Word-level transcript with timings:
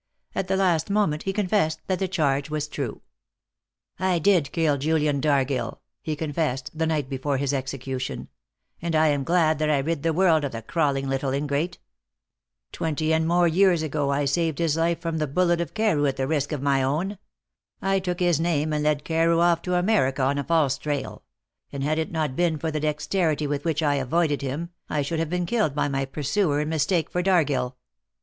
At 0.33 0.47
the 0.47 0.57
last 0.57 0.89
moment 0.89 1.21
he 1.21 1.31
confessed 1.31 1.79
that 1.85 1.99
the 1.99 2.07
charge 2.07 2.49
was 2.49 2.67
true. 2.67 3.03
"I 3.99 4.17
did 4.17 4.51
kill 4.51 4.79
Julian 4.79 5.21
Dargill," 5.21 5.79
he 6.01 6.15
confessed, 6.15 6.71
the 6.75 6.87
night 6.87 7.07
before 7.07 7.37
his 7.37 7.53
execution, 7.53 8.27
"and 8.81 8.95
I 8.95 9.09
am 9.09 9.23
glad 9.23 9.59
that 9.59 9.69
I 9.69 9.77
rid 9.77 10.01
the 10.01 10.11
world 10.11 10.43
of 10.43 10.53
the 10.53 10.63
crawling 10.63 11.07
little 11.07 11.29
ingrate. 11.31 11.77
Twenty 12.71 13.13
and 13.13 13.27
more 13.27 13.47
years 13.47 13.83
ago 13.83 14.09
I 14.11 14.25
saved 14.25 14.57
his 14.57 14.75
life 14.75 14.99
from 14.99 15.19
the 15.19 15.27
bullet 15.27 15.61
of 15.61 15.75
Carew 15.75 16.07
at 16.07 16.17
the 16.17 16.25
risk 16.25 16.51
of 16.51 16.63
my 16.63 16.81
own. 16.81 17.19
I 17.79 17.99
took 17.99 18.19
his 18.19 18.39
name, 18.39 18.73
and 18.73 18.83
led 18.83 19.03
Carew 19.03 19.39
off 19.39 19.61
to 19.61 19.75
America 19.75 20.23
on 20.23 20.39
a 20.39 20.43
false 20.43 20.79
trail; 20.79 21.21
and 21.71 21.83
had 21.83 21.99
it 21.99 22.09
not 22.11 22.35
been 22.35 22.57
for 22.57 22.71
the 22.71 22.79
dexterity 22.79 23.45
with 23.45 23.65
which 23.65 23.83
I 23.83 23.97
avoided 23.97 24.41
him, 24.41 24.71
I 24.89 25.03
should 25.03 25.19
have 25.19 25.29
been 25.29 25.45
killed 25.45 25.75
by 25.75 25.87
my 25.89 26.05
pursuer 26.05 26.59
in 26.61 26.69
mistake 26.69 27.11
for 27.11 27.21
Dargill. 27.21 27.75